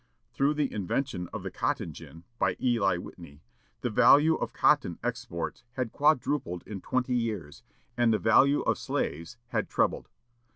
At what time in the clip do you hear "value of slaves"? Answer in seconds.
8.17-9.37